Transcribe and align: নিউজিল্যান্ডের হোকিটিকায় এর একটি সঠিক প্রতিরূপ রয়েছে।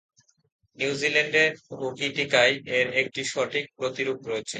নিউজিল্যান্ডের 0.77 1.51
হোকিটিকায় 1.79 2.55
এর 2.77 2.87
একটি 3.01 3.21
সঠিক 3.33 3.65
প্রতিরূপ 3.77 4.19
রয়েছে। 4.23 4.49